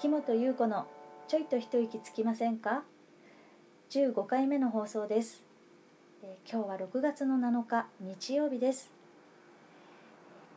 [0.00, 0.86] 木本優子の
[1.28, 2.84] ちょいと一息つきませんか
[3.90, 5.42] ？15回目の放送です。
[6.22, 8.90] えー今日は6月の7日日曜日です。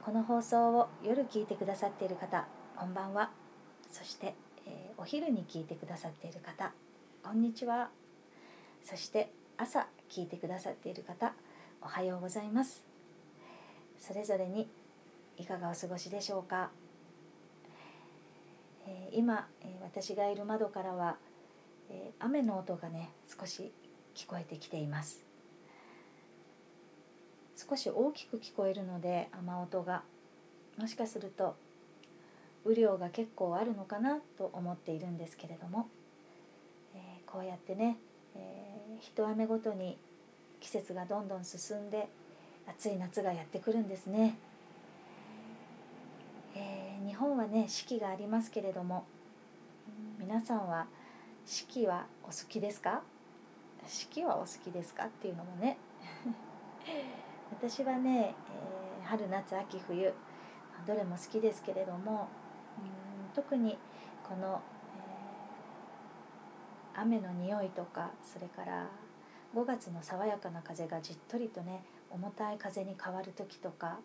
[0.05, 2.45] この放送を夜聞いてくださっている方
[2.77, 3.31] こんばんは。
[3.91, 4.33] そして、
[4.65, 6.71] えーお昼に聞いてくださっている方
[7.21, 7.89] こんにちは。
[8.85, 11.33] そして朝聞いてくださっている方
[11.81, 12.81] おはようございます。
[13.99, 14.69] それぞれに
[15.37, 16.69] いかがお過ごしでしょうか、
[18.87, 21.17] え今、え私がいる窓からは、
[21.89, 23.09] え雨の音がね
[23.39, 23.71] 少し
[24.15, 25.19] 聞こえてきています。
[27.69, 30.03] 少し大きく聞こえるので雨音が
[30.77, 31.55] もしかすると
[32.65, 35.87] 雨量が結構あるのかなと思っているんですけれども、
[36.95, 37.97] えこうやってね、
[38.35, 39.97] え一雨ごとに
[40.61, 42.07] 季節がどんどん進んで
[42.67, 44.37] 暑い夏がやってくるんですね、
[47.05, 49.05] 日本はね四季がありますけれども
[50.19, 50.85] 皆さんは
[51.45, 53.01] 四季はお好きですか？
[53.87, 55.05] 四季はお好きですか？
[55.05, 55.77] っていうのもね
[57.51, 58.73] 私はね、えー
[59.05, 60.13] 春夏秋冬
[60.87, 62.29] どれも好きですけれども
[62.79, 63.77] うん特に
[64.27, 64.61] この、
[66.95, 68.87] えー雨の匂いとかそれから
[69.55, 73.97] 5月の爽やかな風がじっとりとね重たい風に変わる時とか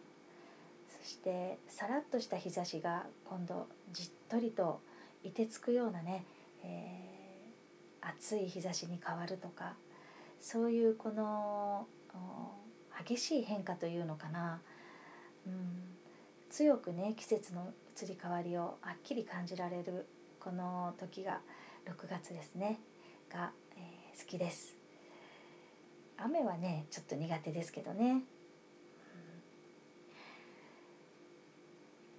[1.08, 4.80] してさらっとした日差しが今度じっとりと
[5.24, 6.24] 凍てつくようなね、
[6.62, 7.08] えー
[8.00, 9.74] 暑い日差しに変わるとか
[10.40, 11.86] そういうこの
[13.06, 14.60] 激しい変化というのかな、
[15.46, 15.52] うん、
[16.48, 17.66] 強くね季節の
[18.00, 20.06] 移り変わりをはっきり感じられる
[20.40, 21.40] この時が
[21.86, 22.78] 6月ですね
[23.30, 24.74] が、えー好きです。
[26.16, 28.22] 雨はねちょっと苦手ですけどね、うん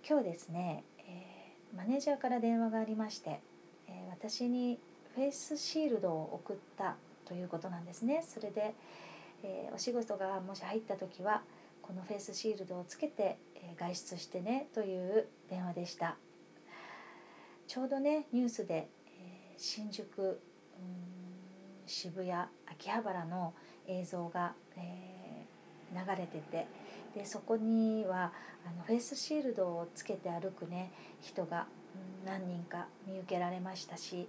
[0.10, 3.42] 今日ですね、えーマネージャーから電話がありまして、
[3.88, 4.80] えー私に
[5.14, 6.96] フェイスシールドを送った
[7.28, 8.26] ということなんですね。
[8.28, 8.74] それで、
[9.44, 11.44] えーお仕事がもし入った時は
[11.84, 16.16] このフェイスシールドをつけて、え外出してねという電話でした。
[17.68, 18.88] ちょうどねニュースで、
[19.22, 20.42] え新宿
[21.86, 22.32] 渋谷
[22.66, 23.54] 秋葉原の
[23.88, 25.46] 映像が、え
[25.94, 26.66] 流れてて
[27.16, 28.32] でそこには
[28.66, 31.66] あのフェイスシールドをつけて歩くね人が、
[32.26, 34.28] 何人か見受けられましたし、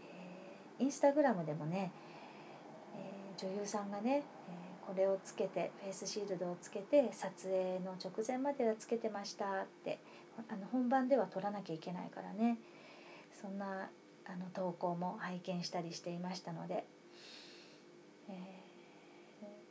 [0.00, 1.90] えーインスタグラムでもね、
[2.94, 9.48] えー女優さんがね、えーこれをつけてフェイスシールドをつけて撮影の直前まではつけてましたっ
[9.84, 9.98] て
[10.48, 12.58] あの本番では撮らなきゃいけないからね
[13.42, 13.88] そんな
[14.26, 16.84] あの投稿も拝見したりしていましたので、
[18.28, 18.56] えー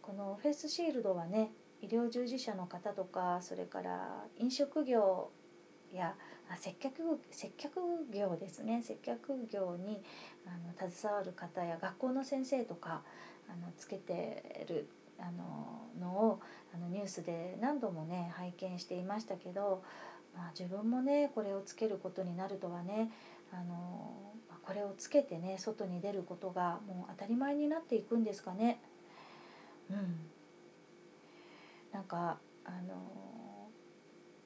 [0.02, 1.50] このフェイスシールドはね
[1.82, 5.30] 医療従事者の方とかそれから飲食業
[5.94, 6.16] や
[6.58, 7.80] 接客接客
[8.12, 10.02] 業ですね接客業に
[10.46, 13.02] あの携わる方や学校の先生とか
[13.50, 14.88] あのつけてる
[15.20, 16.40] あののを
[16.74, 19.82] あのニュースで何度もね拝見していましたけど、
[20.36, 23.12] まあ、自分もねこれをつけることになるとはね
[23.54, 24.14] あの
[24.64, 28.80] これをつけてね外に出ることがもう当たり前になっていくんですかね。
[29.90, 30.18] うん、
[31.96, 33.70] なんかあの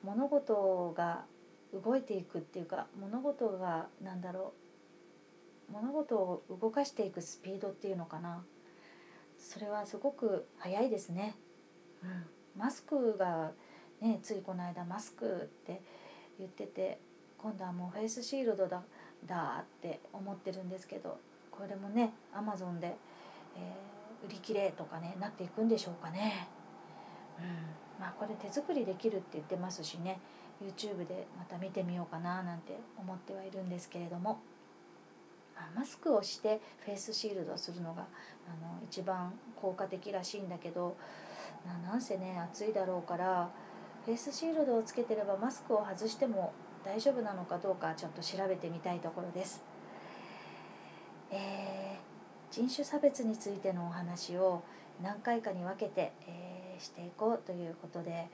[0.04, 1.26] 物事が
[1.74, 4.54] 動いていくっていうか物事がなんだろ
[5.68, 8.44] う物事を動かしていくスピードっていうのかな
[9.40, 11.34] それはすごく速いですね。
[12.04, 13.52] うん、マスクが
[14.00, 15.82] ねついこの間マスクって
[16.38, 17.00] 言ってて
[17.40, 18.84] 今度はもうフェイスシールドだ
[19.26, 21.18] だって思ってるんですけど
[21.50, 22.96] これもねアマゾンで、
[23.58, 26.48] えー売り切れとかねなっていくんでしょうかね。
[28.00, 30.20] まあこれ手作りできるって言ってますしね。
[30.62, 34.40] YouTube でまた見てみようかななんて思ってはいるんですけれども、
[35.56, 38.06] まあマスクをしてフェイスシールドをするのがあ
[38.62, 40.98] の一番効果的らしいんだけど
[41.66, 43.50] ななんせね暑いだろうから
[44.06, 46.54] フェイスシールドをつけてればマスクを外しても
[46.84, 49.62] 大丈夫なのかどうかちょっと調べてみたいところです。
[51.32, 52.10] えー
[52.52, 54.64] 人種差別についてのお話を
[55.04, 58.28] 何回かに分けて、えーしていこうということで、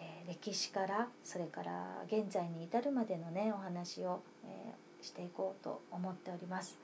[0.00, 6.76] えー歴史からそれから現在に至るまでのねお話を、えーしていこうと思っております。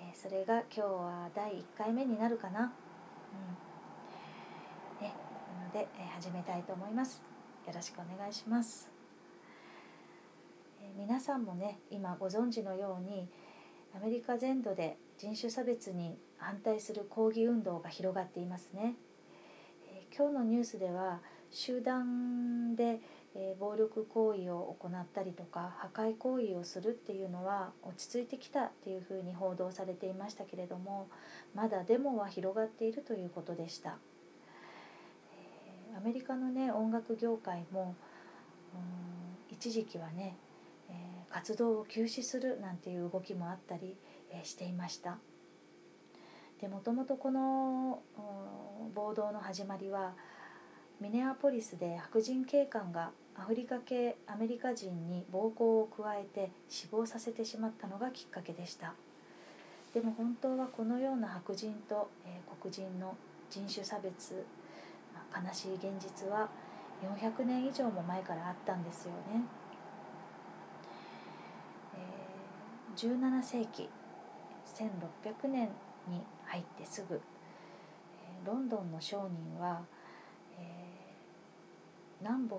[0.00, 2.60] えーそれが今日は第1回目になるかな。
[2.60, 2.66] うん
[5.06, 5.14] ね、
[5.58, 7.22] なので、えー始めたいと思います。
[7.66, 8.90] よろしくお願いします。
[10.82, 13.26] え皆さんもね今ご存知のように
[13.96, 18.94] アメリカ全土で人種差別に反対する抗議運動が広がっていますね。
[20.16, 21.20] 今日のニュースでは
[21.50, 23.00] 集団で
[23.34, 31.08] え、暴力行為を行ったりとか破壊行為をするっていうのは落ち着いてきたっていうふうに報道されていましたけれども
[31.54, 33.96] まだデモは広がっているということでした、
[35.96, 37.94] アメリカのね音楽業界も
[39.50, 40.36] 一時期はね、
[40.90, 40.92] え、
[41.30, 43.96] 活動を休止するなんていう動きもあったり、
[44.30, 45.18] えしていました。
[46.62, 47.98] でもともとこの
[48.94, 50.12] 暴動の始まりは
[51.00, 58.94] ミネアポリスで白人警官がアフリカ系アメリカ人に暴行を加えて死亡させてしまったのがきっかけでした。
[59.92, 63.16] でも本当はこのような白人と、えー、黒人の
[63.50, 64.46] 人種差別、
[65.12, 66.48] まあ、悲しい現実は
[67.02, 69.42] 400年以上も前からあったんですよね、
[71.96, 73.88] えー、17世紀
[74.76, 75.68] 1600年
[76.08, 77.18] に入ってすぐ、
[78.44, 79.80] ロンドンの商人は、
[80.58, 82.56] えー、南北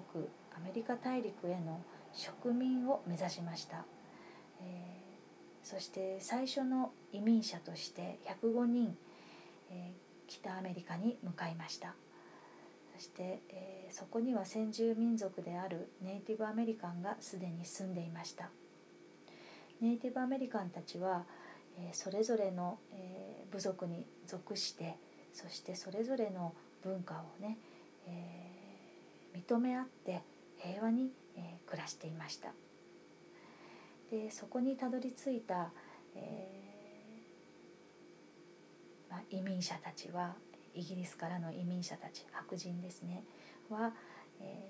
[0.58, 1.80] アメリカ大陸への
[2.12, 3.86] 植民を目指しました、
[4.62, 8.98] えー、そして最初の移民者として105人、
[9.70, 11.94] えー、北アメリカに向かいました。
[12.96, 18.50] そして、え、そこには先住民族であるネイティブアメリカンがすでに住んでいました。
[19.82, 21.24] ネイティブアメリカンたちは、
[21.80, 24.98] え、それぞれの、えー、部族に属して
[25.32, 26.54] そしてそれぞれの
[26.84, 27.58] 文化をね、
[28.08, 28.44] え
[29.38, 30.22] 認め合って
[30.58, 32.50] 平和に、えー、暮らしていました。
[34.12, 35.72] でそこにたどり着いた、
[36.16, 40.34] えー、まあ、移民者たちは
[40.76, 43.24] イギリスからの移民者たち白人ですね
[43.70, 43.92] は、
[44.40, 44.70] え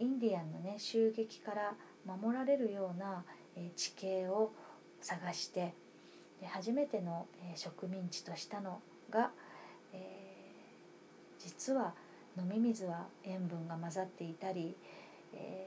[0.00, 3.24] ー、インディアンのね襲撃から守られるような、
[3.76, 4.52] 地形を
[5.00, 5.72] 探して
[6.46, 9.30] 初めての、え植民地としたのが、
[9.92, 10.34] え
[11.38, 11.94] 実は
[12.36, 14.74] 飲み水は塩分が混ざっていたり、
[15.32, 15.66] え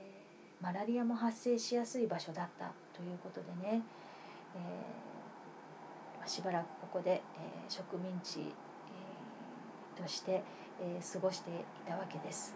[0.60, 3.82] ー、マラリアも発生しやすい場所だったということでね、
[4.56, 10.44] えー、しばらくここで、えー、植民地、えー、として、
[10.82, 11.54] えー、過ごしてい
[11.88, 12.54] たわけです。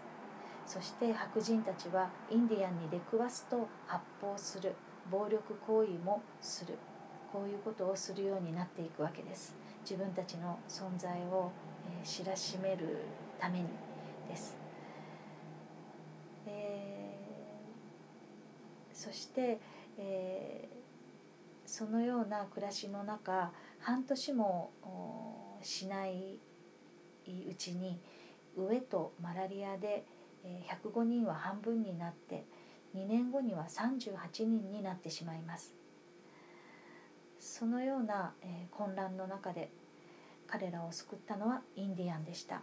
[0.66, 4.74] そして白人たちはインディアンに出くわすと発砲する
[5.10, 6.78] 暴力行為もする。
[7.32, 11.50] こういうことをするようになっていくわけです自分たちの存在を、
[12.02, 12.98] えー、知らしめる
[13.40, 13.64] ために
[14.28, 14.56] です。
[16.46, 19.58] えー、そして、
[19.98, 23.50] えー、そのような暮らしの中
[23.80, 24.70] 半年も
[25.62, 26.38] しない
[27.26, 27.98] うちに
[28.56, 30.04] 飢えとマラリアで
[30.44, 32.44] 105人は半分になって
[32.94, 35.72] 2年後には38人になってしまいます
[37.42, 39.68] そのようなえ混乱の中で
[40.46, 42.62] 彼らを救ったのはインディアンでした。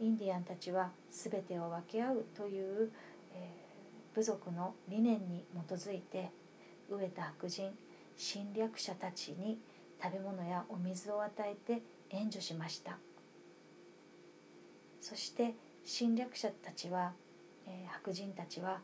[0.00, 2.90] インディアンたちは全てを分け合うという、
[3.34, 6.30] えー、部族の理念に基づいて
[6.90, 7.70] 飢えた白人
[8.18, 9.58] 侵略者たちに
[10.02, 12.98] 食べ物やお水を与えて援助しました。
[15.00, 15.54] そして
[15.86, 17.12] 侵略者たちは、
[17.66, 18.80] えー、白人たちは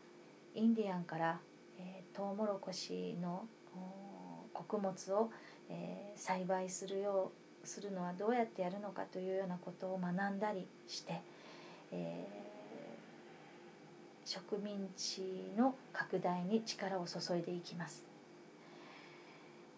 [0.54, 1.38] インディアンから、
[1.78, 3.46] えー、トウモロコシの
[4.58, 5.30] 穀物を、
[5.70, 7.30] えー、栽培するよ
[7.64, 11.20] うするのはどうやってやるのかというようなことを学んだりして、
[11.92, 15.22] えー、植民地
[15.56, 18.02] の拡大に力を注いでいきます。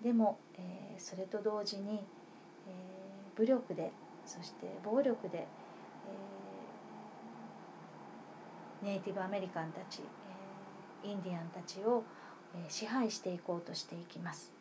[0.03, 3.93] でも、えー、それと同時に、えー、武力で
[4.27, 10.01] そして暴力で、えー、ネイティブアメリカンたち、
[11.05, 12.05] えー、インディアンたちを、
[12.55, 14.60] えー、支配していこうとしていきます。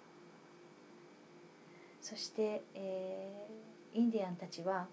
[2.10, 4.88] そして、えー、インディアンたちは、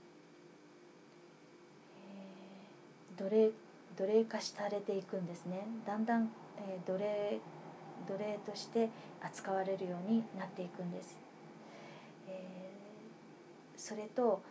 [3.17, 3.51] えー、奴隷
[3.97, 5.67] 奴隷化されていくんですね。
[5.87, 7.41] だんだん、えー、奴隷
[8.07, 8.91] 奴隷として
[9.23, 11.17] 扱われるようになっていくんです、
[12.29, 14.43] えー、それと、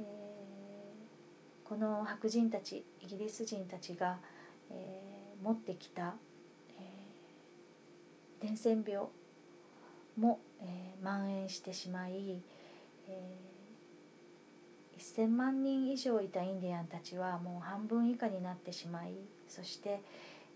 [0.00, 4.18] えー、この白人たちイギリス人たちが、
[4.70, 6.14] えー、持ってきた、
[8.40, 9.06] え、伝染病
[10.16, 12.40] も、えー、蔓延してしまい、
[13.08, 19.14] えー、1,000万人以上いたインディアンたちはもう半分以下になってしまい
[19.48, 20.00] そして、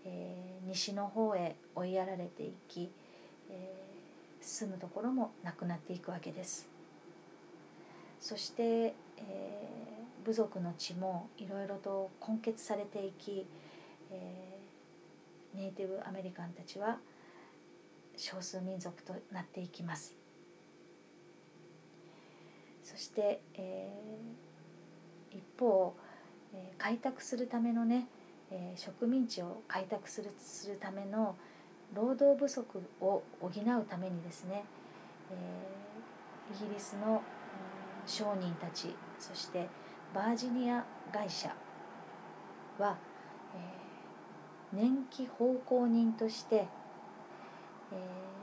[0.05, 2.89] えー、西の方へ追いやられていき、
[3.49, 6.67] えー、住むところもなくなっていくわけです。
[8.19, 13.45] そして、えー、部族の地もいろいろと根血されていき、
[14.11, 16.97] えー、ネイティブアメリカンたちは
[18.17, 20.26] 少数民族となっていきます
[22.97, 25.95] そして、えー、一方、
[26.55, 28.07] え開拓するためのね、
[28.49, 31.35] えー、植民地を開拓するするための
[31.93, 34.63] 労働不足を補うためにですね、
[35.29, 37.21] えー、イギリスの、
[38.07, 39.67] 商人たちそして
[40.15, 41.53] バージニア会社
[42.79, 42.95] は、
[44.73, 48.36] えー、年季奉公人として、えー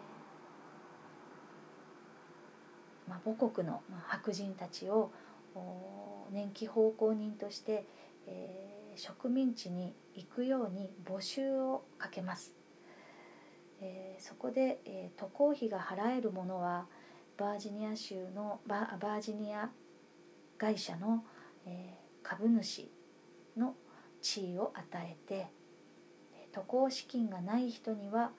[3.08, 5.10] まあ、母国の白人たちを
[6.30, 7.84] 年季奉公人として、
[8.26, 12.52] えー、植民地に行くように募集をかけます。
[13.80, 16.86] えー、そこで、えー、渡航費が払えるものは
[17.36, 19.68] バージニア州のバージニア
[20.56, 21.24] 会社の、
[21.66, 22.88] え、株主
[23.56, 23.74] の
[24.22, 25.46] 地位を与えて
[26.52, 28.30] 渡航資金がない人には、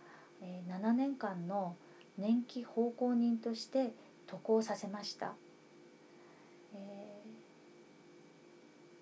[0.41, 1.75] えー、7年間の
[2.17, 3.93] 年季奉公人として
[4.35, 5.33] 渡航させました、
[6.73, 6.77] え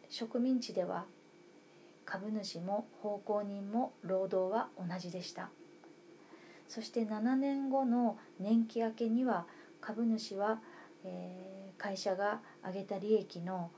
[0.09, 1.05] ー、植民地では
[2.05, 5.49] 株主も奉公人も労働は同じでした。
[6.69, 9.45] そして7年後の年季明けには
[9.79, 10.59] 株主は、
[11.05, 13.69] えー、会社が上げた利益の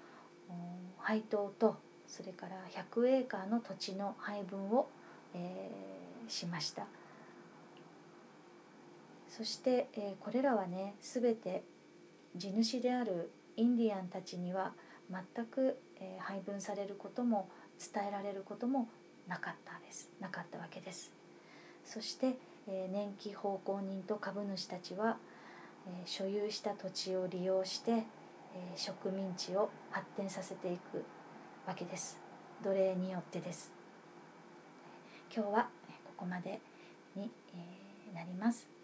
[0.99, 4.87] 配当とそれから100エーカーの土地の配分を、
[5.33, 6.85] えー、しました。
[9.35, 11.61] そして、え、これらはね全て
[12.37, 14.71] 地主であるインディアンたちには
[15.11, 17.49] 全く、え、配分されることも
[17.93, 18.87] 伝えられることも
[19.27, 20.07] なかったです。
[20.21, 21.11] なかったわけです。
[21.85, 22.37] そして、
[22.69, 25.17] え、年季奉公人と株主たちは、
[25.85, 28.03] え、所有した土地を利用して、え、
[28.77, 31.03] 植民地を発展させていく
[31.67, 32.17] わけです。
[32.63, 33.69] 奴隷によってです。
[35.35, 36.61] 今日はここまで
[37.17, 37.29] に、
[38.13, 38.74] え、なります。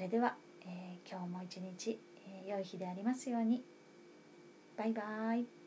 [0.00, 3.62] それでは、えー、今日も一日、えー、良い日でありますように。
[4.78, 5.02] バイバ
[5.34, 5.59] イ。